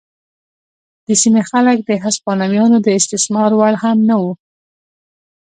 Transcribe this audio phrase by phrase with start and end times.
[1.05, 4.33] د سیمې خلک د هسپانویانو د استثمار وړ هم نه وو.